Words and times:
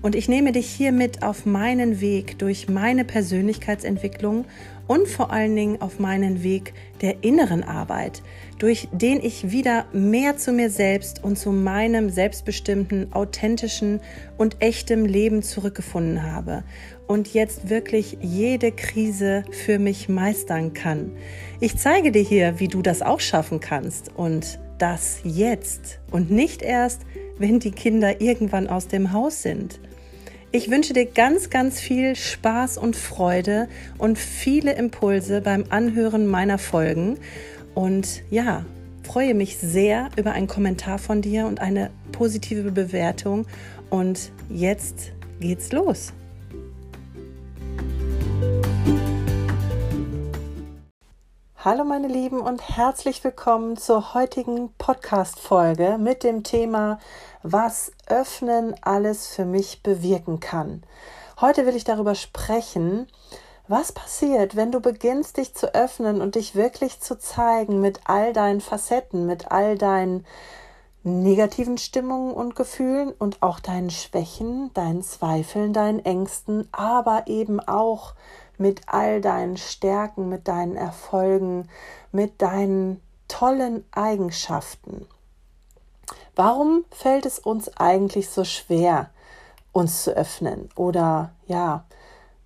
Und 0.00 0.14
ich 0.14 0.28
nehme 0.28 0.52
dich 0.52 0.66
hier 0.66 0.92
mit 0.92 1.22
auf 1.22 1.44
meinen 1.44 2.00
Weg 2.00 2.38
durch 2.38 2.68
meine 2.68 3.04
Persönlichkeitsentwicklung 3.04 4.44
und 4.86 5.06
vor 5.06 5.32
allen 5.32 5.54
Dingen 5.54 5.80
auf 5.82 5.98
meinen 5.98 6.42
Weg 6.42 6.72
der 7.02 7.22
inneren 7.22 7.62
Arbeit, 7.62 8.22
durch 8.58 8.88
den 8.92 9.22
ich 9.22 9.50
wieder 9.50 9.86
mehr 9.92 10.36
zu 10.36 10.52
mir 10.52 10.70
selbst 10.70 11.22
und 11.22 11.38
zu 11.38 11.52
meinem 11.52 12.10
selbstbestimmten, 12.10 13.12
authentischen 13.12 14.00
und 14.36 14.56
echtem 14.60 15.04
Leben 15.04 15.42
zurückgefunden 15.42 16.22
habe 16.22 16.64
und 17.06 17.34
jetzt 17.34 17.68
wirklich 17.68 18.18
jede 18.20 18.72
Krise 18.72 19.44
für 19.50 19.78
mich 19.78 20.08
meistern 20.08 20.74
kann. 20.74 21.12
Ich 21.60 21.76
zeige 21.76 22.12
dir 22.12 22.22
hier, 22.22 22.60
wie 22.60 22.68
du 22.68 22.82
das 22.82 23.02
auch 23.02 23.20
schaffen 23.20 23.60
kannst 23.60 24.10
und 24.16 24.58
das 24.78 25.20
jetzt 25.24 25.98
und 26.10 26.30
nicht 26.30 26.62
erst, 26.62 27.02
wenn 27.38 27.60
die 27.60 27.70
Kinder 27.70 28.20
irgendwann 28.20 28.68
aus 28.68 28.88
dem 28.88 29.12
Haus 29.12 29.42
sind. 29.42 29.80
Ich 30.50 30.70
wünsche 30.70 30.94
dir 30.94 31.04
ganz, 31.04 31.50
ganz 31.50 31.78
viel 31.78 32.16
Spaß 32.16 32.78
und 32.78 32.96
Freude 32.96 33.68
und 33.98 34.18
viele 34.18 34.72
Impulse 34.72 35.42
beim 35.42 35.64
Anhören 35.68 36.26
meiner 36.26 36.56
Folgen. 36.56 37.18
Und 37.74 38.22
ja, 38.30 38.64
freue 39.02 39.34
mich 39.34 39.58
sehr 39.58 40.08
über 40.16 40.32
einen 40.32 40.46
Kommentar 40.46 40.98
von 40.98 41.20
dir 41.20 41.46
und 41.46 41.60
eine 41.60 41.90
positive 42.12 42.72
Bewertung. 42.72 43.46
Und 43.90 44.32
jetzt 44.48 45.12
geht's 45.38 45.70
los. 45.72 46.14
Hallo 51.64 51.82
meine 51.82 52.06
Lieben 52.06 52.40
und 52.40 52.76
herzlich 52.76 53.24
willkommen 53.24 53.76
zur 53.76 54.14
heutigen 54.14 54.72
Podcast-Folge 54.78 55.98
mit 55.98 56.22
dem 56.22 56.44
Thema 56.44 57.00
was 57.42 57.90
Öffnen 58.06 58.76
alles 58.82 59.26
für 59.26 59.44
mich 59.44 59.82
bewirken 59.82 60.38
kann. 60.38 60.84
Heute 61.40 61.66
will 61.66 61.74
ich 61.74 61.82
darüber 61.82 62.14
sprechen, 62.14 63.08
was 63.66 63.90
passiert, 63.90 64.54
wenn 64.54 64.70
du 64.70 64.78
beginnst, 64.78 65.36
dich 65.36 65.52
zu 65.52 65.74
öffnen 65.74 66.20
und 66.20 66.36
dich 66.36 66.54
wirklich 66.54 67.00
zu 67.00 67.18
zeigen 67.18 67.80
mit 67.80 68.02
all 68.04 68.32
deinen 68.32 68.60
Facetten, 68.60 69.26
mit 69.26 69.50
all 69.50 69.76
deinen 69.76 70.24
negativen 71.02 71.76
Stimmungen 71.76 72.34
und 72.34 72.54
Gefühlen 72.54 73.12
und 73.18 73.42
auch 73.42 73.58
deinen 73.58 73.90
Schwächen, 73.90 74.72
deinen 74.74 75.02
Zweifeln, 75.02 75.72
deinen 75.72 76.04
Ängsten, 76.04 76.68
aber 76.70 77.24
eben 77.26 77.58
auch 77.58 78.14
mit 78.58 78.82
all 78.86 79.20
deinen 79.20 79.56
Stärken, 79.56 80.28
mit 80.28 80.48
deinen 80.48 80.76
Erfolgen, 80.76 81.68
mit 82.12 82.42
deinen 82.42 83.00
tollen 83.28 83.84
Eigenschaften. 83.92 85.06
Warum 86.34 86.84
fällt 86.90 87.26
es 87.26 87.38
uns 87.38 87.68
eigentlich 87.76 88.30
so 88.30 88.44
schwer, 88.44 89.10
uns 89.72 90.04
zu 90.04 90.16
öffnen? 90.16 90.68
Oder 90.76 91.32
ja, 91.46 91.84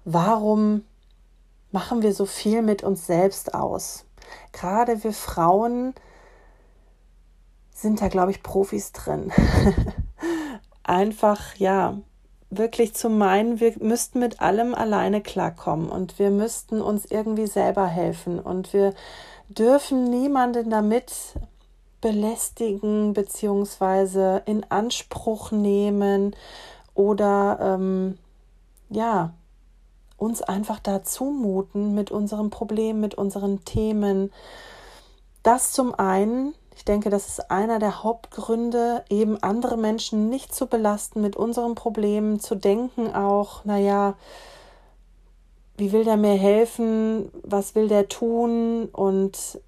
warum 0.05 0.85
machen 1.71 2.03
wir 2.03 2.15
so 2.15 2.27
viel 2.27 2.63
mit 2.63 2.83
uns 2.83 3.07
selbst 3.07 3.55
aus? 3.55 4.05
Gerade 4.53 5.05
wir 5.05 5.13
Frauen 5.13 5.95
sind 7.71 8.01
da, 8.01 8.09
glaube 8.09 8.31
ich, 8.31 8.43
Profis 8.43 8.93
drin. 8.93 9.33
Einfach, 10.85 11.57
ja, 11.57 11.99
wirklich 12.57 12.95
zu 12.95 13.09
meinen, 13.09 13.61
wir 13.61 13.75
müssten 13.81 14.19
mit 14.19 14.41
allem 14.41 14.75
alleine 14.75 15.23
klarkommen 15.23 15.89
und 15.89 16.19
wir 16.19 16.31
müssten 16.31 16.83
uns 16.83 17.07
irgendwie 17.07 17.47
selber 17.47 17.87
helfen 17.87 18.39
und 18.39 18.73
wir 18.73 18.93
dürfen 19.49 20.11
niemanden 20.11 20.71
damit 20.71 21.35
belästigen 22.01 23.15
beziehungsweise 23.15 24.43
in 24.45 24.65
Anspruch 24.71 25.51
nehmen 25.51 26.37
oder 26.95 27.59
ähm, 27.61 28.19
ja 28.91 29.33
uns 30.17 30.41
einfach 30.43 30.79
da 30.79 31.03
zumuten 31.03 31.95
mit 31.95 32.11
unseren 32.11 32.51
Problemen, 32.51 33.01
mit 33.01 33.15
unseren 33.17 33.65
Themen. 33.65 34.31
Das 35.43 35.73
zum 35.73 35.95
einen, 35.95 36.55
ich 36.75 36.85
denke, 36.85 37.11
das 37.11 37.29
ist 37.29 37.51
einer 37.51 37.79
der 37.79 38.03
Hauptgründe, 38.03 39.05
eben 39.11 39.43
andere 39.43 39.77
Menschen 39.77 40.29
nicht 40.29 40.55
zu 40.55 40.67
belasten 40.67 41.21
mit 41.21 41.37
unseren 41.37 41.75
Problemen, 41.75 42.41
zu 42.41 42.55
denken 42.55 43.15
auch, 43.15 43.65
naja, 43.65 44.15
wie 45.77 45.93
will 45.93 46.05
der 46.05 46.17
mir 46.17 46.35
helfen, 46.35 47.31
was 47.43 47.75
will 47.75 47.89
der 47.89 48.09
tun 48.09 48.89
und 48.93 49.61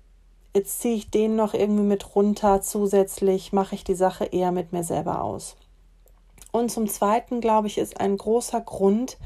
jetzt 0.54 0.80
ziehe 0.80 0.94
ich 0.94 1.10
den 1.10 1.36
noch 1.36 1.54
irgendwie 1.54 1.82
mit 1.82 2.14
runter. 2.14 2.60
Zusätzlich 2.60 3.52
mache 3.52 3.74
ich 3.74 3.84
die 3.84 3.94
Sache 3.94 4.26
eher 4.26 4.52
mit 4.52 4.72
mir 4.72 4.84
selber 4.84 5.22
aus. 5.22 5.56
Und 6.52 6.70
zum 6.70 6.88
Zweiten, 6.88 7.40
glaube 7.40 7.66
ich, 7.66 7.78
ist 7.78 8.00
ein 8.00 8.16
großer 8.16 8.60
Grund, 8.60 9.18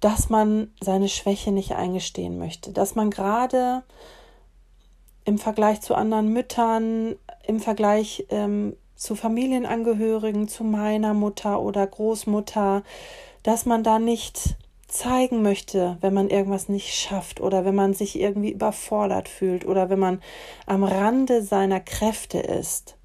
dass 0.00 0.30
man 0.30 0.72
seine 0.80 1.08
Schwäche 1.08 1.52
nicht 1.52 1.74
eingestehen 1.74 2.38
möchte. 2.38 2.72
Dass 2.72 2.94
man 2.94 3.10
gerade 3.10 3.82
im 5.24 5.38
Vergleich 5.38 5.80
zu 5.80 5.94
anderen 5.94 6.32
Müttern, 6.32 7.16
im 7.46 7.60
Vergleich 7.60 8.26
ähm, 8.30 8.76
zu 8.96 9.14
Familienangehörigen, 9.14 10.48
zu 10.48 10.64
meiner 10.64 11.14
Mutter 11.14 11.60
oder 11.60 11.86
Großmutter, 11.86 12.82
dass 13.42 13.66
man 13.66 13.82
da 13.82 13.98
nicht 13.98 14.56
zeigen 14.86 15.42
möchte, 15.42 15.96
wenn 16.00 16.14
man 16.14 16.28
irgendwas 16.28 16.68
nicht 16.68 16.94
schafft 16.94 17.40
oder 17.40 17.64
wenn 17.64 17.74
man 17.74 17.94
sich 17.94 18.20
irgendwie 18.20 18.52
überfordert 18.52 19.28
fühlt 19.28 19.64
oder 19.64 19.88
wenn 19.88 19.98
man 19.98 20.22
am 20.66 20.84
Rande 20.84 21.42
seiner 21.42 21.80
Kräfte 21.80 22.38
ist. 22.38 22.96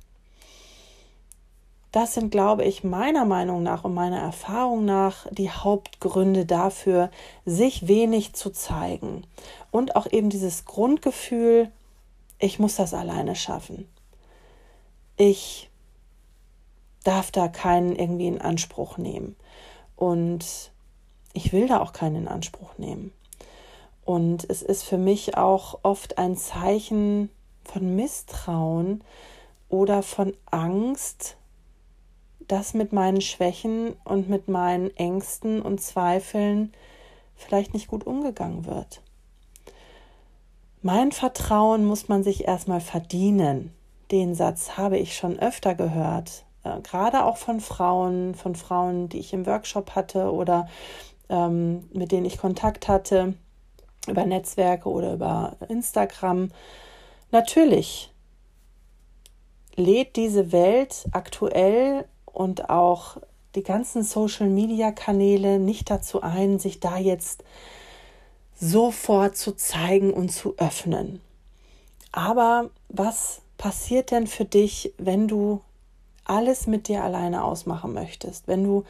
Das 1.94 2.14
sind, 2.14 2.30
glaube 2.30 2.66
ich, 2.66 2.84
meiner 2.84 3.26
Meinung 3.26 3.64
nach 3.64 3.86
und 3.86 3.94
meiner 3.94 4.20
Erfahrung 4.20 4.86
nach 4.86 5.26
die 5.32 5.50
Hauptgründe 5.50 6.46
dafür, 6.46 7.10
sich 7.46 7.88
wenig 7.88 8.34
zu 8.34 8.52
zeigen. 8.52 9.26
Und 9.72 9.96
auch 9.96 10.06
eben 10.12 10.30
dieses 10.30 10.66
Grundgefühl, 10.66 11.72
ich 12.40 12.60
muss 12.60 12.76
das 12.76 12.94
alleine 12.94 13.36
schaffen. 13.36 13.88
Ich 15.16 15.70
darf 17.04 17.32
da 17.32 17.48
keinen 17.48 17.96
irgendwie 17.96 18.28
in 18.28 18.42
Anspruch 18.42 18.98
nehmen. 18.98 19.36
Und 19.96 20.72
ich 21.34 21.54
will 21.54 21.68
da 21.68 21.80
auch 21.82 21.94
keinen 21.94 22.16
in 22.16 22.28
Anspruch 22.28 22.78
nehmen. 22.78 23.12
Und 24.06 24.50
es 24.50 24.62
ist 24.62 24.84
für 24.84 24.98
mich 24.98 25.38
auch 25.38 25.80
oft 25.84 26.18
ein 26.18 26.36
Zeichen 26.36 27.30
von 27.64 27.96
Misstrauen 27.96 29.04
oder 29.70 30.04
von 30.04 30.34
Angst, 30.50 31.38
dass 32.48 32.74
mit 32.74 32.94
meinen 32.94 33.22
Schwächen 33.22 33.94
und 34.06 34.30
mit 34.30 34.48
meinen 34.48 34.96
Ängsten 34.96 35.62
und 35.62 35.82
Zweifeln 35.82 36.72
vielleicht 37.36 37.74
nicht 37.74 37.88
gut 37.88 38.06
umgegangen 38.06 38.66
wird. 38.66 39.02
Mein 40.82 41.12
Vertrauen 41.12 41.86
muss 41.86 42.08
man 42.08 42.24
sich 42.24 42.48
erstmal 42.48 42.82
verdienen. 42.82 43.74
Den 44.12 44.36
Satz 44.36 44.78
habe 44.78 44.98
ich 44.98 45.16
schon 45.16 45.40
öfter 45.40 45.76
gehört, 45.76 46.46
äh, 46.64 46.80
gerade 46.82 47.26
auch 47.26 47.38
von 47.38 47.60
Frauen, 47.60 48.36
von 48.36 48.56
Frauen, 48.56 49.10
die 49.10 49.20
ich 49.20 49.34
im 49.34 49.46
Workshop 49.46 49.96
hatte 49.96 50.32
oder 50.32 50.68
ähm, 51.30 51.90
mit 51.94 52.12
denen 52.12 52.26
ich 52.26 52.38
Kontakt 52.38 52.88
hatte, 52.88 53.34
über 54.08 54.26
Netzwerke 54.26 54.88
oder 54.90 55.14
über 55.14 55.58
Instagram. 55.68 56.50
Natürlich 57.32 58.14
lädt 59.76 60.16
diese 60.16 60.52
Welt 60.52 61.06
aktuell 61.12 62.06
und 62.26 62.70
auch 62.70 63.18
die 63.56 63.64
ganzen 63.64 64.04
Social-Media-Kanäle 64.04 65.60
nicht 65.60 65.90
dazu 65.90 66.22
ein, 66.22 66.60
sich 66.60 66.80
da 66.80 66.98
jetzt 66.98 67.44
sofort 68.60 69.38
zu 69.38 69.56
zeigen 69.56 70.12
und 70.12 70.30
zu 70.30 70.56
öffnen. 70.58 71.22
Aber 72.12 72.70
was 72.90 73.42
passiert 73.58 74.12
denn 74.12 74.28
für 74.28 74.46
dich, 74.46 74.94
wenn 74.98 75.28
du 75.28 75.62
alles 76.26 76.68
mit 76.68 76.88
dir 76.88 77.04
alleine 77.04 77.44
ausmachen 77.44 77.94
möchtest? 77.94 78.48
Wenn 78.48 78.64
du 78.64 78.84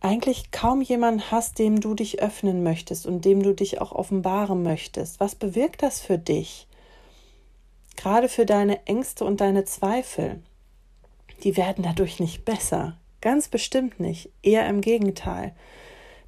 eigentlich 0.00 0.50
kaum 0.50 0.82
jemanden 0.82 1.30
hast, 1.30 1.58
dem 1.58 1.80
du 1.80 1.94
dich 1.94 2.20
öffnen 2.20 2.62
möchtest 2.62 3.06
und 3.06 3.24
dem 3.24 3.42
du 3.42 3.54
dich 3.54 3.80
auch 3.80 3.92
offenbaren 3.92 4.62
möchtest. 4.62 5.20
Was 5.20 5.34
bewirkt 5.34 5.82
das 5.82 6.00
für 6.00 6.18
dich? 6.18 6.66
Gerade 7.96 8.28
für 8.28 8.46
deine 8.46 8.86
Ängste 8.86 9.24
und 9.24 9.40
deine 9.40 9.64
Zweifel. 9.64 10.42
Die 11.42 11.56
werden 11.56 11.82
dadurch 11.82 12.20
nicht 12.20 12.44
besser. 12.44 12.96
Ganz 13.20 13.48
bestimmt 13.48 13.98
nicht. 13.98 14.30
Eher 14.42 14.68
im 14.68 14.80
Gegenteil. 14.80 15.54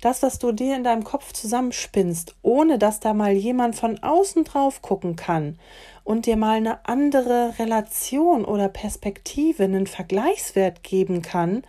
Das, 0.01 0.23
was 0.23 0.39
du 0.39 0.53
dir 0.53 0.77
in 0.77 0.85
deinem 0.85 1.05
Kopf 1.05 1.33
zusammenspinnst, 1.33 2.37
ohne 2.43 2.79
dass 2.79 3.01
da 3.01 3.15
mal 3.15 3.33
jemand 3.33 3.77
von 3.77 4.03
außen 4.03 4.45
drauf 4.45 4.83
gucken 4.83 5.17
kann 5.17 5.59
und 6.05 6.27
dir 6.27 6.37
mal 6.37 6.57
eine 6.57 6.87
andere 6.87 7.55
Relation 7.59 8.45
oder 8.45 8.69
Perspektive, 8.69 9.65
einen 9.65 9.87
Vergleichswert 9.87 10.83
geben 10.83 11.23
kann, 11.23 11.63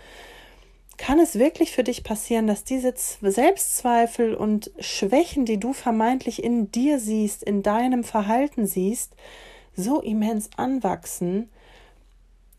kann 0.98 1.20
es 1.20 1.40
wirklich 1.40 1.72
für 1.72 1.84
dich 1.84 2.04
passieren, 2.04 2.46
dass 2.46 2.66
diese 2.66 2.94
Selbstzweifel 2.96 4.36
und 4.36 4.72
Schwächen, 4.80 5.46
die 5.46 5.60
du 5.60 5.74
vermeintlich 5.74 6.44
in 6.44 6.72
dir 6.72 7.00
siehst, 7.00 7.42
in 7.42 7.64
deinem 7.64 8.04
Verhalten 8.04 8.68
siehst, 8.68 9.16
so 9.76 10.02
immens 10.02 10.50
anwachsen, 10.58 11.50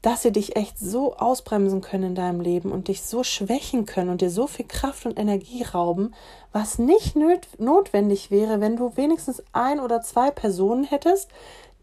dass 0.03 0.23
sie 0.23 0.33
dich 0.33 0.57
echt 0.57 0.79
so 0.79 1.17
ausbremsen 1.17 1.83
können 1.83 2.05
in 2.05 2.15
deinem 2.15 2.41
Leben 2.41 2.73
und 2.73 2.89
dich 2.89 3.03
so 3.03 3.23
schwächen 3.23 3.85
können 3.85 4.09
und 4.09 4.23
dir 4.23 4.31
so 4.31 4.47
viel 4.47 4.67
Kraft 4.67 5.05
und 5.05 5.19
Energie 5.19 5.63
rauben, 5.63 6.15
was 6.53 6.79
nicht 6.79 7.17
notwendig 7.59 8.31
wäre, 8.31 8.61
wenn 8.61 8.77
du 8.77 8.97
wenigstens 8.97 9.43
ein 9.53 9.79
oder 9.79 10.01
zwei 10.01 10.31
Personen 10.31 10.85
hättest, 10.85 11.29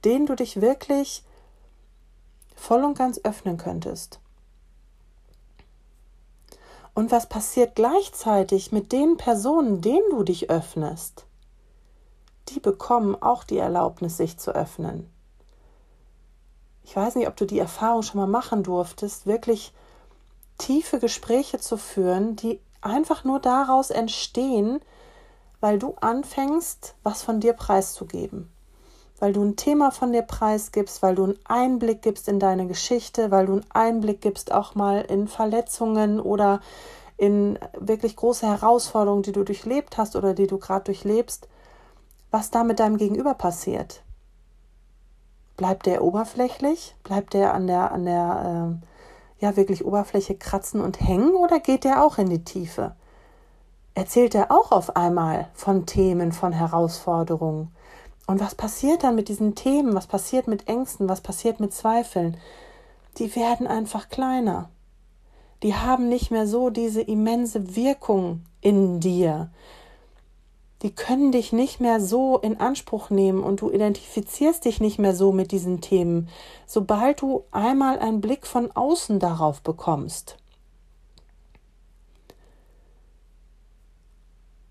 denen 0.03 0.25
du 0.25 0.35
dich 0.35 0.61
wirklich 0.61 1.23
voll 2.55 2.83
und 2.83 2.97
ganz 2.97 3.19
öffnen 3.23 3.57
könntest. 3.57 4.19
Und 6.95 7.11
was 7.11 7.29
passiert 7.29 7.75
gleichzeitig 7.75 8.71
mit 8.71 8.91
den 8.91 9.17
Personen, 9.17 9.81
denen 9.81 10.09
du 10.09 10.23
dich 10.23 10.49
öffnest? 10.49 11.25
Die 12.49 12.59
bekommen 12.59 13.15
auch 13.21 13.43
die 13.43 13.59
Erlaubnis, 13.59 14.17
sich 14.17 14.39
zu 14.39 14.55
öffnen 14.55 15.07
ich 16.87 16.95
weiß 16.95 17.15
nicht, 17.15 17.27
ob 17.27 17.35
du 17.35 17.45
die 17.45 17.59
Erfahrung 17.59 18.01
schon 18.01 18.21
mal 18.21 18.27
machen 18.27 18.63
durftest, 18.63 19.27
wirklich 19.27 19.73
tiefe 20.57 20.99
Gespräche 20.99 21.59
zu 21.59 21.75
führen, 21.75 22.37
die 22.37 22.61
einfach 22.79 23.25
nur 23.25 23.41
daraus 23.41 23.89
entstehen, 23.89 24.79
weil 25.59 25.79
du 25.79 25.95
anfängst, 25.99 26.95
was 27.03 27.23
von 27.23 27.41
dir 27.41 27.51
preiszugeben. 27.51 28.49
Weil 29.19 29.33
du 29.33 29.43
ein 29.43 29.57
Thema 29.57 29.91
von 29.91 30.13
dir 30.13 30.21
preisgibst, 30.21 31.03
weil 31.03 31.15
du 31.15 31.25
einen 31.25 31.39
Einblick 31.43 32.03
gibst 32.03 32.29
in 32.29 32.39
deine 32.39 32.67
Geschichte, 32.67 33.31
weil 33.31 33.47
du 33.47 33.53
einen 33.53 33.71
Einblick 33.71 34.21
gibst 34.21 34.53
auch 34.53 34.73
mal 34.73 35.01
in 35.01 35.27
Verletzungen 35.27 36.21
oder 36.21 36.61
in 37.17 37.59
wirklich 37.77 38.15
große 38.15 38.47
Herausforderungen, 38.47 39.23
die 39.23 39.33
du 39.33 39.43
durchlebt 39.43 39.97
hast 39.97 40.15
oder 40.15 40.33
die 40.33 40.47
du 40.47 40.57
gerade 40.57 40.85
durchlebst, 40.85 41.49
was 42.31 42.49
da 42.49 42.63
mit 42.63 42.79
deinem 42.79 42.95
Gegenüber 42.95 43.33
passiert. 43.33 44.03
Bleibt 45.57 45.87
der 45.87 46.03
oberflächlich? 46.03 46.95
Bleibt 47.03 47.33
der 47.33 47.53
an 47.53 47.65
der, 47.65 47.91
an 47.91 48.05
der, 48.05 48.79
äh, 48.79 49.43
ja, 49.43 49.57
wirklich 49.57 49.83
Oberfläche 49.83 50.35
kratzen 50.35 50.81
und 50.81 51.01
hängen 51.01 51.35
oder 51.35 51.59
geht 51.59 51.83
der 51.83 52.03
auch 52.03 52.19
in 52.19 52.29
die 52.29 52.43
Tiefe? 52.43 52.95
Erzählt 53.95 54.35
er 54.35 54.51
auch 54.51 54.71
auf 54.71 54.95
einmal 54.95 55.47
von 55.55 55.87
Themen, 55.87 56.31
von 56.31 56.53
Herausforderungen? 56.53 57.71
Und 58.27 58.39
was 58.39 58.53
passiert 58.53 59.03
dann 59.03 59.15
mit 59.15 59.29
diesen 59.29 59.55
Themen? 59.55 59.95
Was 59.95 60.05
passiert 60.05 60.47
mit 60.47 60.67
Ängsten? 60.67 61.09
Was 61.09 61.21
passiert 61.21 61.59
mit 61.59 61.73
Zweifeln? 61.73 62.37
Die 63.17 63.35
werden 63.35 63.65
einfach 63.65 64.09
kleiner. 64.09 64.69
Die 65.63 65.73
haben 65.73 66.07
nicht 66.07 66.29
mehr 66.29 66.45
so 66.45 66.69
diese 66.69 67.01
immense 67.01 67.75
Wirkung 67.75 68.43
in 68.61 68.99
dir 68.99 69.49
die 70.83 70.93
können 70.93 71.31
dich 71.31 71.53
nicht 71.53 71.79
mehr 71.79 71.99
so 71.99 72.37
in 72.37 72.59
Anspruch 72.59 73.09
nehmen 73.09 73.43
und 73.43 73.61
du 73.61 73.71
identifizierst 73.71 74.63
dich 74.65 74.79
nicht 74.79 74.99
mehr 74.99 75.15
so 75.15 75.31
mit 75.31 75.51
diesen 75.51 75.81
Themen, 75.81 76.29
sobald 76.65 77.21
du 77.21 77.45
einmal 77.51 77.99
einen 77.99 78.21
Blick 78.21 78.45
von 78.45 78.71
außen 78.71 79.19
darauf 79.19 79.61
bekommst. 79.61 80.37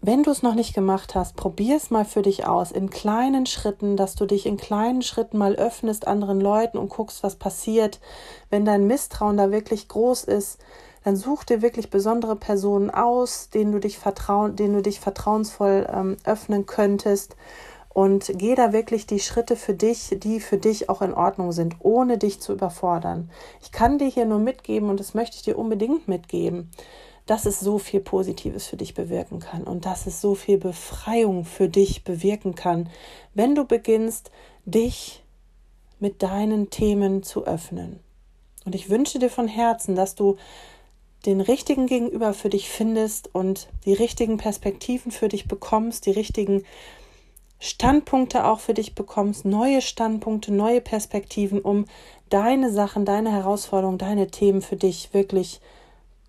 Wenn 0.06 0.22
du 0.22 0.30
es 0.30 0.44
noch 0.44 0.54
nicht 0.54 0.72
gemacht 0.72 1.16
hast, 1.16 1.34
probier 1.34 1.76
es 1.76 1.90
mal 1.90 2.04
für 2.04 2.22
dich 2.22 2.46
aus, 2.46 2.70
in 2.70 2.90
kleinen 2.90 3.44
Schritten, 3.44 3.96
dass 3.96 4.14
du 4.14 4.24
dich 4.24 4.46
in 4.46 4.56
kleinen 4.56 5.02
Schritten 5.02 5.36
mal 5.36 5.56
öffnest 5.56 6.06
anderen 6.06 6.40
Leuten 6.40 6.78
und 6.78 6.90
guckst, 6.90 7.24
was 7.24 7.34
passiert. 7.34 7.98
Wenn 8.48 8.64
dein 8.64 8.86
Misstrauen 8.86 9.36
da 9.36 9.50
wirklich 9.50 9.88
groß 9.88 10.22
ist, 10.22 10.60
dann 11.06 11.14
such 11.14 11.44
dir 11.44 11.62
wirklich 11.62 11.88
besondere 11.88 12.34
Personen 12.34 12.90
aus, 12.90 13.48
denen 13.48 13.70
du 13.70 13.78
dich, 13.78 13.96
vertrauen, 13.96 14.56
denen 14.56 14.74
du 14.74 14.82
dich 14.82 14.98
vertrauensvoll 14.98 15.86
ähm, 15.88 16.16
öffnen 16.24 16.66
könntest. 16.66 17.36
Und 17.90 18.32
geh 18.34 18.56
da 18.56 18.72
wirklich 18.72 19.06
die 19.06 19.20
Schritte 19.20 19.54
für 19.54 19.72
dich, 19.72 20.16
die 20.18 20.40
für 20.40 20.58
dich 20.58 20.90
auch 20.90 21.02
in 21.02 21.14
Ordnung 21.14 21.52
sind, 21.52 21.76
ohne 21.78 22.18
dich 22.18 22.40
zu 22.40 22.52
überfordern. 22.52 23.30
Ich 23.62 23.70
kann 23.70 23.98
dir 23.98 24.08
hier 24.08 24.24
nur 24.24 24.40
mitgeben 24.40 24.90
und 24.90 24.98
das 24.98 25.14
möchte 25.14 25.36
ich 25.36 25.42
dir 25.42 25.56
unbedingt 25.56 26.08
mitgeben, 26.08 26.72
dass 27.24 27.46
es 27.46 27.60
so 27.60 27.78
viel 27.78 28.00
Positives 28.00 28.66
für 28.66 28.76
dich 28.76 28.94
bewirken 28.94 29.38
kann 29.38 29.62
und 29.62 29.86
dass 29.86 30.08
es 30.08 30.20
so 30.20 30.34
viel 30.34 30.58
Befreiung 30.58 31.44
für 31.44 31.68
dich 31.68 32.02
bewirken 32.02 32.56
kann, 32.56 32.90
wenn 33.32 33.54
du 33.54 33.64
beginnst, 33.64 34.32
dich 34.64 35.22
mit 36.00 36.24
deinen 36.24 36.68
Themen 36.70 37.22
zu 37.22 37.46
öffnen. 37.46 38.00
Und 38.64 38.74
ich 38.74 38.90
wünsche 38.90 39.20
dir 39.20 39.30
von 39.30 39.46
Herzen, 39.46 39.94
dass 39.94 40.16
du 40.16 40.36
den 41.26 41.40
richtigen 41.40 41.86
Gegenüber 41.86 42.32
für 42.32 42.48
dich 42.48 42.68
findest 42.68 43.34
und 43.34 43.68
die 43.84 43.92
richtigen 43.92 44.36
Perspektiven 44.36 45.10
für 45.10 45.28
dich 45.28 45.48
bekommst, 45.48 46.06
die 46.06 46.12
richtigen 46.12 46.64
Standpunkte 47.58 48.44
auch 48.44 48.60
für 48.60 48.74
dich 48.74 48.94
bekommst, 48.94 49.44
neue 49.44 49.80
Standpunkte, 49.80 50.52
neue 50.52 50.80
Perspektiven, 50.80 51.60
um 51.60 51.86
deine 52.28 52.70
Sachen, 52.70 53.04
deine 53.04 53.32
Herausforderungen, 53.32 53.98
deine 53.98 54.28
Themen 54.28 54.62
für 54.62 54.76
dich 54.76 55.12
wirklich 55.14 55.60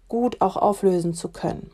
gut 0.07 0.41
auch 0.41 0.55
auflösen 0.55 1.13
zu 1.13 1.29
können. 1.29 1.69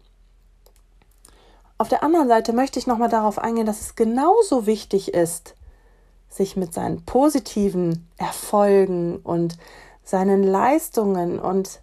Auf 1.78 1.90
der 1.90 2.04
anderen 2.04 2.28
Seite 2.28 2.54
möchte 2.54 2.80
ich 2.80 2.88
nochmal 2.88 3.10
darauf 3.10 3.38
eingehen, 3.38 3.66
dass 3.66 3.82
es 3.82 3.96
genauso 3.96 4.66
wichtig 4.66 5.14
ist, 5.14 5.56
sich 6.30 6.56
mit 6.56 6.74
seinen 6.74 7.04
positiven 7.06 8.08
Erfolgen 8.18 9.18
und 9.18 9.58
seinen 10.04 10.44
Leistungen 10.44 11.40
und 11.40 11.83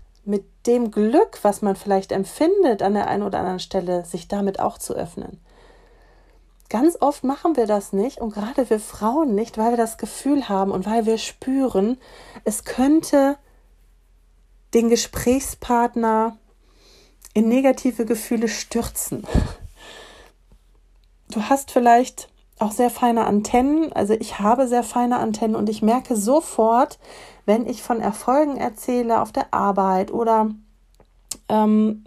dem 0.66 0.90
Glück, 0.90 1.38
was 1.42 1.62
man 1.62 1.76
vielleicht 1.76 2.12
empfindet 2.12 2.82
an 2.82 2.94
der 2.94 3.08
einen 3.08 3.22
oder 3.22 3.38
anderen 3.38 3.60
Stelle, 3.60 4.04
sich 4.04 4.28
damit 4.28 4.60
auch 4.60 4.78
zu 4.78 4.94
öffnen. 4.94 5.40
Ganz 6.68 6.96
oft 7.00 7.24
machen 7.24 7.56
wir 7.56 7.66
das 7.66 7.92
nicht 7.92 8.20
und 8.20 8.32
gerade 8.32 8.70
wir 8.70 8.78
Frauen 8.78 9.34
nicht, 9.34 9.58
weil 9.58 9.70
wir 9.70 9.76
das 9.76 9.98
Gefühl 9.98 10.48
haben 10.48 10.70
und 10.70 10.86
weil 10.86 11.04
wir 11.04 11.18
spüren, 11.18 11.98
es 12.44 12.64
könnte 12.64 13.36
den 14.72 14.88
Gesprächspartner 14.88 16.36
in 17.34 17.48
negative 17.48 18.04
Gefühle 18.04 18.48
stürzen. 18.48 19.26
Du 21.30 21.42
hast 21.42 21.72
vielleicht 21.72 22.28
auch 22.60 22.72
sehr 22.72 22.90
feine 22.90 23.24
Antennen, 23.24 23.92
also 23.92 24.14
ich 24.14 24.38
habe 24.38 24.68
sehr 24.68 24.84
feine 24.84 25.18
Antennen 25.18 25.56
und 25.56 25.68
ich 25.68 25.82
merke 25.82 26.14
sofort, 26.14 26.98
wenn 27.50 27.66
ich 27.66 27.82
von 27.82 28.00
Erfolgen 28.00 28.56
erzähle 28.56 29.20
auf 29.20 29.32
der 29.32 29.52
Arbeit 29.52 30.12
oder 30.12 30.50
ähm, 31.48 32.04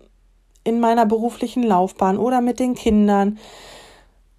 in 0.64 0.80
meiner 0.80 1.06
beruflichen 1.06 1.64
Laufbahn 1.64 2.18
oder 2.18 2.40
mit 2.40 2.62
den 2.62 2.76
Kindern, 2.76 3.38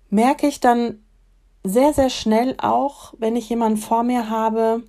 merke 0.09 0.47
ich 0.47 0.61
dann 0.61 1.05
sehr, 1.63 1.93
sehr 1.93 2.09
schnell 2.09 2.55
auch, 2.57 3.13
wenn 3.19 3.37
ich 3.37 3.51
jemanden 3.51 3.77
vor 3.77 4.03
mir 4.03 4.31
habe, 4.31 4.83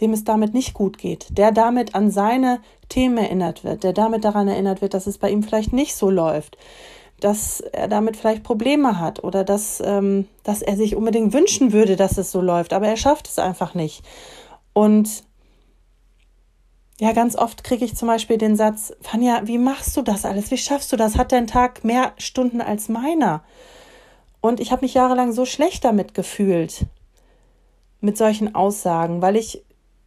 dem 0.00 0.14
es 0.14 0.24
damit 0.24 0.54
nicht 0.54 0.72
gut 0.72 0.96
geht, 0.96 1.36
der 1.36 1.52
damit 1.52 1.94
an 1.94 2.10
seine 2.10 2.60
Themen 2.88 3.18
erinnert 3.18 3.64
wird, 3.64 3.84
der 3.84 3.92
damit 3.92 4.24
daran 4.24 4.48
erinnert 4.48 4.80
wird, 4.80 4.94
dass 4.94 5.06
es 5.06 5.18
bei 5.18 5.28
ihm 5.28 5.42
vielleicht 5.42 5.74
nicht 5.74 5.94
so 5.94 6.08
läuft, 6.08 6.56
dass 7.20 7.60
er 7.60 7.86
damit 7.86 8.16
vielleicht 8.16 8.44
Probleme 8.44 8.98
hat 8.98 9.22
oder 9.22 9.44
dass, 9.44 9.82
ähm, 9.84 10.26
dass 10.42 10.62
er 10.62 10.76
sich 10.78 10.96
unbedingt 10.96 11.34
wünschen 11.34 11.74
würde, 11.74 11.96
dass 11.96 12.16
es 12.16 12.32
so 12.32 12.40
läuft, 12.40 12.72
aber 12.72 12.88
er 12.88 12.96
schafft 12.96 13.28
es 13.28 13.38
einfach 13.38 13.74
nicht. 13.74 14.02
Und 14.72 15.24
ja, 17.00 17.12
ganz 17.12 17.36
oft 17.36 17.64
kriege 17.64 17.84
ich 17.84 17.96
zum 17.96 18.08
Beispiel 18.08 18.38
den 18.38 18.56
Satz, 18.56 18.92
Fanja, 19.00 19.42
wie 19.44 19.58
machst 19.58 19.96
du 19.96 20.02
das 20.02 20.24
alles? 20.24 20.50
Wie 20.50 20.56
schaffst 20.58 20.92
du 20.92 20.96
das? 20.96 21.16
Hat 21.16 21.32
dein 21.32 21.46
Tag 21.46 21.84
mehr 21.84 22.12
Stunden 22.16 22.60
als 22.60 22.88
meiner? 22.88 23.42
Und 24.40 24.60
ich 24.60 24.72
habe 24.72 24.84
mich 24.84 24.94
jahrelang 24.94 25.32
so 25.32 25.44
schlecht 25.44 25.84
damit 25.84 26.14
gefühlt, 26.14 26.86
mit 28.00 28.16
solchen 28.16 28.54
Aussagen, 28.54 29.22
weil 29.22 29.36
ich 29.36 29.64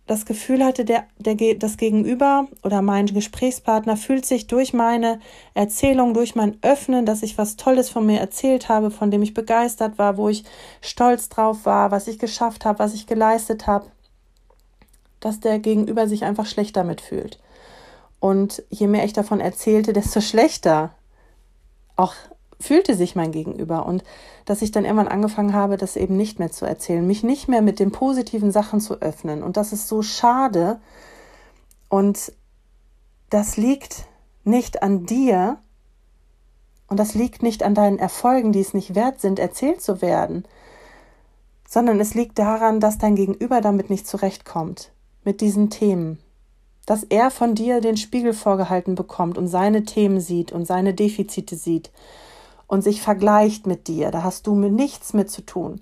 das 0.08 0.26
Gefühl 0.26 0.64
hatte, 0.64 0.86
der, 0.86 1.06
der, 1.18 1.56
das 1.56 1.78
Gegenüber 1.78 2.48
oder 2.64 2.82
mein 2.82 3.08
Gesprächspartner 3.08 3.98
fühlt 3.98 4.26
sich 4.26 4.46
durch 4.46 4.72
meine 4.72 5.20
Erzählung, 5.56 6.14
durch 6.14 6.36
mein 6.36 6.58
Öffnen, 6.62 7.06
dass 7.06 7.24
ich 7.24 7.38
was 7.38 7.56
Tolles 7.56 7.90
von 7.90 8.06
mir 8.06 8.20
erzählt 8.20 8.70
habe, 8.70 8.92
von 8.92 9.10
dem 9.10 9.24
ich 9.24 9.34
begeistert 9.34 9.98
war, 9.98 10.18
wo 10.18 10.30
ich 10.30 10.44
stolz 10.82 11.30
drauf 11.30 11.66
war, 11.66 11.90
was 11.90 12.08
ich 12.08 12.20
geschafft 12.20 12.66
habe, 12.66 12.80
was 12.80 12.94
ich 12.94 13.08
geleistet 13.08 13.66
habe, 13.66 13.88
dass 15.26 15.40
der 15.40 15.60
Gegenüber 15.60 16.08
sich 16.08 16.24
einfach 16.24 16.46
schlecht 16.46 16.78
damit 16.78 17.02
fühlt. 17.02 17.40
Und 18.20 18.64
je 18.70 18.88
mehr 18.88 19.06
ich 19.06 19.14
davon 19.14 19.40
erzählte, 19.40 19.92
desto 19.92 20.22
schlechter 20.22 20.92
auch 21.96 22.14
fühlte 22.60 22.96
sich 22.96 23.16
mein 23.16 23.32
Gegenüber. 23.32 23.86
Und 23.86 24.04
dass 24.46 24.62
ich 24.62 24.72
dann 24.72 24.86
irgendwann 24.86 25.08
angefangen 25.08 25.54
habe, 25.54 25.78
das 25.78 25.96
eben 25.96 26.16
nicht 26.16 26.40
mehr 26.40 26.52
zu 26.52 26.66
erzählen, 26.66 27.06
mich 27.06 27.24
nicht 27.24 27.48
mehr 27.48 27.62
mit 27.62 27.80
den 27.80 27.92
positiven 27.92 28.52
Sachen 28.52 28.80
zu 28.80 29.02
öffnen. 29.02 29.44
Und 29.44 29.58
das 29.58 29.74
ist 29.74 29.88
so 29.88 30.02
schade. 30.04 30.80
Und 31.90 32.32
das 33.30 33.58
liegt 33.58 34.06
nicht 34.44 34.84
an 34.84 35.06
dir, 35.06 35.58
Und 36.88 37.00
das 37.00 37.16
liegt 37.16 37.42
nicht 37.42 37.64
an 37.64 37.74
deinen 37.74 38.00
Erfolgen, 38.00 38.52
die 38.52 38.62
es 38.62 38.74
nicht 38.74 38.94
wert 38.96 39.20
sind, 39.20 39.40
erzählt 39.40 39.82
zu 39.82 40.02
werden, 40.02 40.46
sondern 41.68 42.00
es 42.00 42.14
liegt 42.14 42.38
daran, 42.38 42.80
dass 42.80 42.98
dein 42.98 43.16
Gegenüber 43.16 43.60
damit 43.62 43.90
nicht 43.90 44.08
zurechtkommt, 44.08 44.92
mit 45.26 45.42
diesen 45.42 45.70
Themen. 45.70 46.20
Dass 46.86 47.04
er 47.04 47.32
von 47.32 47.56
dir 47.56 47.82
den 47.82 47.98
Spiegel 47.98 48.34
vorgehalten 48.34 48.96
bekommt 48.96 49.38
und 49.38 49.48
seine 49.48 49.84
Themen 49.84 50.22
sieht 50.22 50.52
und 50.52 50.66
seine 50.66 50.94
Defizite 50.94 51.56
sieht 51.56 51.92
und 52.68 52.84
sich 52.84 53.02
vergleicht 53.02 53.68
mit 53.68 53.88
dir. 53.88 54.12
Da 54.12 54.24
hast 54.24 54.48
du 54.48 54.56
mit 54.56 54.72
nichts 54.72 55.14
mit 55.14 55.30
zu 55.32 55.42
tun. 55.42 55.82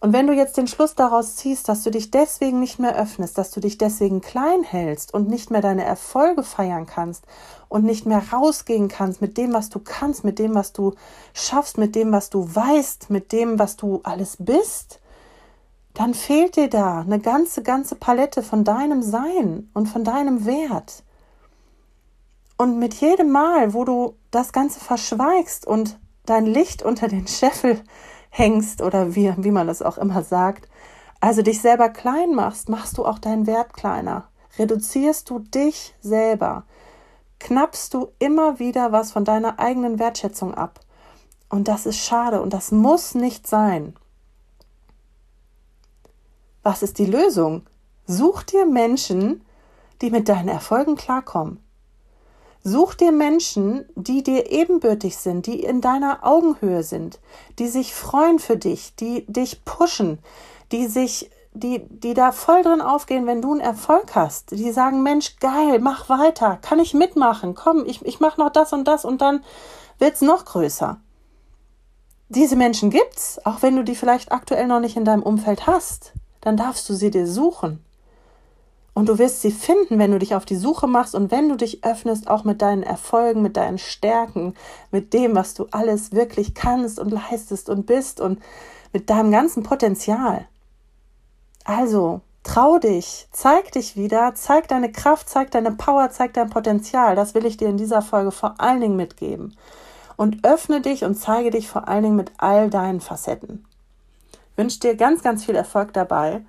Und 0.00 0.12
wenn 0.12 0.28
du 0.28 0.32
jetzt 0.32 0.56
den 0.56 0.68
Schluss 0.68 0.94
daraus 0.94 1.34
ziehst, 1.34 1.68
dass 1.68 1.82
du 1.82 1.90
dich 1.90 2.12
deswegen 2.12 2.60
nicht 2.60 2.78
mehr 2.78 2.96
öffnest, 2.96 3.36
dass 3.36 3.50
du 3.50 3.58
dich 3.58 3.78
deswegen 3.78 4.20
klein 4.20 4.62
hältst 4.62 5.12
und 5.12 5.28
nicht 5.28 5.50
mehr 5.50 5.60
deine 5.60 5.84
Erfolge 5.84 6.44
feiern 6.44 6.86
kannst 6.86 7.24
und 7.68 7.84
nicht 7.84 8.06
mehr 8.06 8.22
rausgehen 8.32 8.86
kannst 8.86 9.20
mit 9.20 9.36
dem, 9.36 9.52
was 9.52 9.70
du 9.70 9.80
kannst, 9.80 10.22
mit 10.22 10.38
dem, 10.38 10.54
was 10.54 10.72
du 10.72 10.94
schaffst, 11.34 11.78
mit 11.78 11.96
dem, 11.96 12.12
was 12.12 12.30
du 12.30 12.54
weißt, 12.54 13.10
mit 13.10 13.32
dem, 13.32 13.58
was 13.58 13.76
du 13.76 14.00
alles 14.04 14.36
bist, 14.38 15.00
dann 15.98 16.14
fehlt 16.14 16.54
dir 16.54 16.70
da 16.70 17.00
eine 17.00 17.18
ganze, 17.18 17.64
ganze 17.64 17.96
Palette 17.96 18.44
von 18.44 18.62
deinem 18.62 19.02
Sein 19.02 19.68
und 19.74 19.88
von 19.88 20.04
deinem 20.04 20.46
Wert. 20.46 21.02
Und 22.56 22.78
mit 22.78 22.94
jedem 22.94 23.32
Mal, 23.32 23.74
wo 23.74 23.84
du 23.84 24.14
das 24.30 24.52
Ganze 24.52 24.78
verschweigst 24.78 25.66
und 25.66 25.98
dein 26.24 26.46
Licht 26.46 26.84
unter 26.84 27.08
den 27.08 27.26
Scheffel 27.26 27.82
hängst 28.30 28.80
oder 28.80 29.16
wie, 29.16 29.34
wie 29.38 29.50
man 29.50 29.66
das 29.66 29.82
auch 29.82 29.98
immer 29.98 30.22
sagt, 30.22 30.68
also 31.18 31.42
dich 31.42 31.60
selber 31.60 31.88
klein 31.88 32.32
machst, 32.32 32.68
machst 32.68 32.96
du 32.96 33.04
auch 33.04 33.18
deinen 33.18 33.48
Wert 33.48 33.72
kleiner. 33.72 34.28
Reduzierst 34.56 35.28
du 35.28 35.40
dich 35.40 35.96
selber, 36.00 36.62
knappst 37.40 37.92
du 37.92 38.12
immer 38.20 38.60
wieder 38.60 38.92
was 38.92 39.10
von 39.10 39.24
deiner 39.24 39.58
eigenen 39.58 39.98
Wertschätzung 39.98 40.54
ab. 40.54 40.78
Und 41.48 41.66
das 41.66 41.86
ist 41.86 41.98
schade 41.98 42.40
und 42.40 42.52
das 42.52 42.70
muss 42.70 43.16
nicht 43.16 43.48
sein. 43.48 43.96
Was 46.68 46.82
ist 46.82 46.98
die 46.98 47.06
Lösung? 47.06 47.62
Such 48.06 48.42
dir 48.42 48.66
Menschen, 48.66 49.40
die 50.02 50.10
mit 50.10 50.28
deinen 50.28 50.50
Erfolgen 50.50 50.96
klarkommen. 50.96 51.64
Such 52.62 52.92
dir 52.92 53.10
Menschen, 53.10 53.88
die 53.94 54.22
dir 54.22 54.50
ebenbürtig 54.50 55.16
sind, 55.16 55.46
die 55.46 55.62
in 55.62 55.80
deiner 55.80 56.26
Augenhöhe 56.26 56.82
sind, 56.82 57.20
die 57.58 57.68
sich 57.68 57.94
freuen 57.94 58.38
für 58.38 58.58
dich, 58.58 58.94
die 58.96 59.24
dich 59.32 59.64
pushen, 59.64 60.18
die 60.70 60.88
sich, 60.88 61.30
die, 61.54 61.88
die 61.88 62.12
da 62.12 62.32
voll 62.32 62.60
drin 62.60 62.82
aufgehen, 62.82 63.26
wenn 63.26 63.40
du 63.40 63.52
einen 63.52 63.62
Erfolg 63.62 64.14
hast, 64.14 64.50
die 64.50 64.70
sagen, 64.70 65.02
Mensch, 65.02 65.36
geil, 65.36 65.78
mach 65.80 66.10
weiter, 66.10 66.58
kann 66.60 66.80
ich 66.80 66.92
mitmachen, 66.92 67.54
komm, 67.54 67.86
ich, 67.86 68.04
ich 68.04 68.20
mach 68.20 68.36
noch 68.36 68.50
das 68.50 68.74
und 68.74 68.84
das 68.84 69.06
und 69.06 69.22
dann 69.22 69.42
wird's 69.98 70.20
noch 70.20 70.44
größer. 70.44 71.00
Diese 72.28 72.56
Menschen 72.56 72.90
gibt's, 72.90 73.40
auch 73.46 73.62
wenn 73.62 73.74
du 73.74 73.84
die 73.84 73.96
vielleicht 73.96 74.32
aktuell 74.32 74.66
noch 74.66 74.80
nicht 74.80 74.98
in 74.98 75.06
deinem 75.06 75.22
Umfeld 75.22 75.66
hast, 75.66 76.12
dann 76.40 76.56
darfst 76.56 76.88
du 76.88 76.94
sie 76.94 77.10
dir 77.10 77.26
suchen. 77.26 77.84
Und 78.98 79.08
du 79.08 79.18
wirst 79.18 79.42
sie 79.42 79.52
finden, 79.52 80.00
wenn 80.00 80.10
du 80.10 80.18
dich 80.18 80.34
auf 80.34 80.44
die 80.44 80.56
Suche 80.56 80.88
machst 80.88 81.14
und 81.14 81.30
wenn 81.30 81.48
du 81.48 81.54
dich 81.54 81.84
öffnest, 81.84 82.28
auch 82.28 82.42
mit 82.42 82.60
deinen 82.62 82.82
Erfolgen, 82.82 83.42
mit 83.42 83.56
deinen 83.56 83.78
Stärken, 83.78 84.54
mit 84.90 85.12
dem, 85.12 85.36
was 85.36 85.54
du 85.54 85.68
alles 85.70 86.10
wirklich 86.10 86.52
kannst 86.52 86.98
und 86.98 87.10
leistest 87.10 87.68
und 87.68 87.86
bist 87.86 88.20
und 88.20 88.40
mit 88.92 89.08
deinem 89.08 89.30
ganzen 89.30 89.62
Potenzial. 89.62 90.48
Also, 91.64 92.22
trau 92.42 92.80
dich, 92.80 93.28
zeig 93.30 93.70
dich 93.70 93.94
wieder, 93.94 94.32
zeig 94.34 94.66
deine 94.66 94.90
Kraft, 94.90 95.28
zeig 95.28 95.52
deine 95.52 95.70
Power, 95.70 96.10
zeig 96.10 96.32
dein 96.34 96.50
Potenzial. 96.50 97.14
Das 97.14 97.34
will 97.34 97.46
ich 97.46 97.56
dir 97.56 97.68
in 97.68 97.76
dieser 97.76 98.02
Folge 98.02 98.32
vor 98.32 98.54
allen 98.58 98.80
Dingen 98.80 98.96
mitgeben. 98.96 99.56
Und 100.16 100.44
öffne 100.44 100.80
dich 100.80 101.04
und 101.04 101.14
zeige 101.14 101.50
dich 101.50 101.68
vor 101.68 101.86
allen 101.86 102.02
Dingen 102.02 102.16
mit 102.16 102.32
all 102.38 102.68
deinen 102.68 103.00
Facetten. 103.00 103.67
Wünsche 104.58 104.80
dir 104.80 104.96
ganz, 104.96 105.22
ganz 105.22 105.44
viel 105.44 105.54
Erfolg 105.54 105.92
dabei 105.92 106.40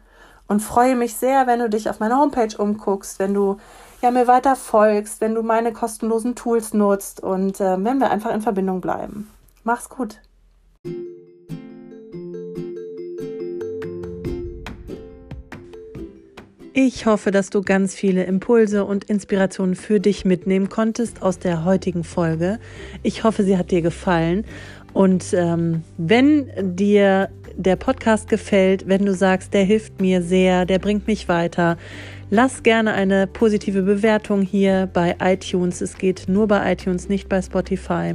und 0.48 0.62
freue 0.62 0.96
mich 0.96 1.14
sehr, 1.14 1.46
wenn 1.46 1.60
du 1.60 1.70
dich 1.70 1.92
auf 1.92 2.00
meiner 2.00 2.18
Homepage 2.18 2.58
umguckst, 2.58 3.20
wenn 3.20 3.36
du 3.36 3.58
ja 4.02 4.10
mir 4.10 4.26
weiter 4.26 4.56
folgst, 4.56 5.22
wenn 5.22 5.36
du 5.36 5.44
meine 5.44 5.74
kostenlosen 5.74 6.34
Tools 6.34 6.74
nutzt 6.74 7.22
und 7.22 7.62
äh, 7.62 7.78
wenn 7.84 8.00
wir 8.00 8.10
einfach 8.10 8.34
in 8.34 8.42
Verbindung 8.42 8.82
bleiben. 8.82 9.30
Mach's 9.64 9.90
gut. 9.90 10.20
Ich 16.74 17.06
hoffe, 17.06 17.30
dass 17.30 17.52
du 17.52 17.62
ganz 17.62 17.94
viele 17.94 18.24
Impulse 18.24 18.86
und 18.86 19.04
Inspirationen 19.04 19.76
für 19.76 20.00
dich 20.00 20.26
mitnehmen 20.26 20.70
konntest 20.70 21.22
aus 21.22 21.38
der 21.38 21.64
heutigen 21.64 22.04
Folge. 22.04 22.58
Ich 23.04 23.24
hoffe, 23.24 23.44
sie 23.44 23.58
hat 23.58 23.70
dir 23.70 23.84
gefallen. 23.84 24.46
Und 24.94 25.34
ähm, 25.34 25.84
wenn 25.98 26.50
dir 26.76 27.30
der 27.56 27.76
Podcast 27.76 28.30
gefällt, 28.30 28.88
wenn 28.88 29.06
du 29.06 29.14
sagst, 29.14 29.54
der 29.54 29.64
hilft 29.64 30.02
mir 30.02 30.22
sehr, 30.22 30.66
der 30.66 30.80
bringt 30.80 31.08
mich 31.08 31.28
weiter, 31.28 31.78
lass 32.30 32.64
gerne 32.64 32.94
eine 32.94 33.28
positive 33.28 33.82
Bewertung 33.82 34.42
hier 34.42 34.90
bei 34.92 35.16
iTunes. 35.22 35.82
Es 35.82 35.98
geht 35.98 36.26
nur 36.28 36.48
bei 36.48 36.72
iTunes, 36.72 37.10
nicht 37.10 37.30
bei 37.30 37.42
Spotify. 37.42 38.14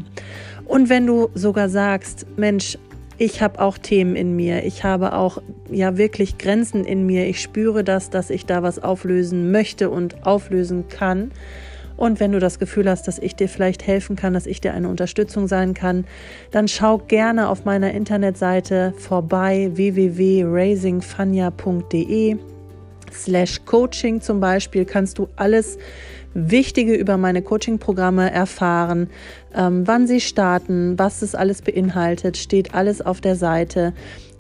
Und 0.64 0.88
wenn 0.88 1.06
du 1.06 1.30
sogar 1.34 1.68
sagst, 1.68 2.26
Mensch, 2.36 2.78
ich 3.16 3.42
habe 3.42 3.60
auch 3.60 3.78
Themen 3.78 4.16
in 4.16 4.34
mir, 4.34 4.64
ich 4.64 4.82
habe 4.82 5.12
auch 5.12 5.40
ja 5.70 5.96
wirklich 5.96 6.38
Grenzen 6.38 6.84
in 6.84 7.06
mir, 7.06 7.26
ich 7.26 7.40
spüre 7.40 7.84
das, 7.84 8.10
dass 8.10 8.30
ich 8.30 8.46
da 8.46 8.62
was 8.62 8.82
auflösen 8.82 9.52
möchte 9.52 9.90
und 9.90 10.26
auflösen 10.26 10.88
kann, 10.88 11.30
und 11.96 12.20
wenn 12.20 12.32
du 12.32 12.40
das 12.40 12.58
Gefühl 12.58 12.90
hast, 12.90 13.08
dass 13.08 13.18
ich 13.18 13.34
dir 13.36 13.48
vielleicht 13.48 13.86
helfen 13.86 14.16
kann, 14.16 14.34
dass 14.34 14.46
ich 14.46 14.60
dir 14.60 14.74
eine 14.74 14.88
Unterstützung 14.88 15.48
sein 15.48 15.74
kann, 15.74 16.04
dann 16.50 16.68
schau 16.68 16.98
gerne 16.98 17.48
auf 17.48 17.64
meiner 17.64 17.92
Internetseite 17.92 18.92
vorbei 18.98 19.70
www.raisingfania.de 19.74 22.36
slash 23.12 23.64
Coaching 23.64 24.20
zum 24.20 24.40
Beispiel 24.40 24.84
kannst 24.84 25.18
du 25.18 25.28
alles 25.36 25.78
Wichtige 26.34 26.94
über 26.94 27.16
meine 27.16 27.42
Coaching-Programme 27.42 28.32
erfahren, 28.32 29.08
ähm, 29.54 29.86
wann 29.86 30.08
sie 30.08 30.20
starten, 30.20 30.98
was 30.98 31.22
es 31.22 31.36
alles 31.36 31.62
beinhaltet, 31.62 32.36
steht 32.36 32.74
alles 32.74 33.00
auf 33.00 33.20
der 33.20 33.36
Seite. 33.36 33.92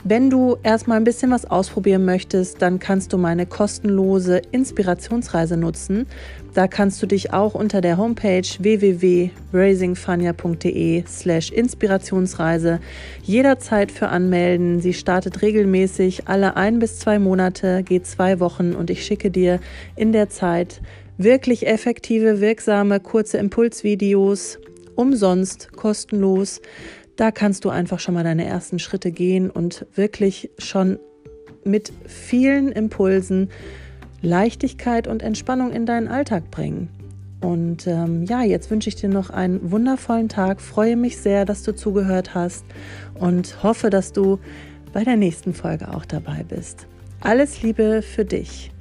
Wenn 0.06 0.28
du 0.28 0.58
erstmal 0.62 0.98
ein 0.98 1.04
bisschen 1.04 1.30
was 1.30 1.46
ausprobieren 1.46 2.04
möchtest, 2.04 2.60
dann 2.60 2.78
kannst 2.78 3.14
du 3.14 3.18
meine 3.18 3.46
kostenlose 3.46 4.42
Inspirationsreise 4.52 5.56
nutzen. 5.56 6.06
Da 6.52 6.68
kannst 6.68 7.02
du 7.02 7.06
dich 7.06 7.32
auch 7.32 7.54
unter 7.54 7.80
der 7.80 7.96
Homepage 7.96 8.46
www.raisingfania.de 8.58 11.04
slash 11.06 11.50
Inspirationsreise 11.50 12.80
jederzeit 13.22 13.90
für 13.90 14.08
anmelden. 14.08 14.80
Sie 14.80 14.92
startet 14.92 15.40
regelmäßig 15.40 16.28
alle 16.28 16.54
ein 16.54 16.80
bis 16.80 16.98
zwei 16.98 17.18
Monate, 17.18 17.82
geht 17.82 18.06
zwei 18.06 18.40
Wochen 18.40 18.74
und 18.74 18.90
ich 18.90 19.06
schicke 19.06 19.30
dir 19.30 19.58
in 19.96 20.12
der 20.12 20.28
Zeit 20.28 20.82
wirklich 21.16 21.66
effektive, 21.66 22.42
wirksame, 22.42 23.00
kurze 23.00 23.38
Impulsvideos 23.38 24.58
umsonst, 24.96 25.72
kostenlos 25.72 26.60
da 27.16 27.30
kannst 27.30 27.64
du 27.64 27.70
einfach 27.70 28.00
schon 28.00 28.14
mal 28.14 28.24
deine 28.24 28.44
ersten 28.44 28.78
Schritte 28.78 29.12
gehen 29.12 29.50
und 29.50 29.86
wirklich 29.94 30.50
schon 30.58 30.98
mit 31.64 31.92
vielen 32.06 32.72
Impulsen 32.72 33.50
Leichtigkeit 34.20 35.06
und 35.06 35.22
Entspannung 35.22 35.72
in 35.72 35.86
deinen 35.86 36.08
Alltag 36.08 36.50
bringen. 36.50 36.88
Und 37.40 37.86
ähm, 37.86 38.24
ja, 38.24 38.42
jetzt 38.42 38.70
wünsche 38.70 38.88
ich 38.88 38.96
dir 38.96 39.10
noch 39.10 39.30
einen 39.30 39.70
wundervollen 39.70 40.30
Tag, 40.30 40.62
freue 40.62 40.96
mich 40.96 41.18
sehr, 41.18 41.44
dass 41.44 41.62
du 41.62 41.74
zugehört 41.74 42.34
hast 42.34 42.64
und 43.14 43.62
hoffe, 43.62 43.90
dass 43.90 44.12
du 44.12 44.38
bei 44.92 45.04
der 45.04 45.16
nächsten 45.16 45.52
Folge 45.52 45.92
auch 45.94 46.06
dabei 46.06 46.42
bist. 46.48 46.86
Alles 47.20 47.62
Liebe 47.62 48.00
für 48.02 48.24
dich. 48.24 48.73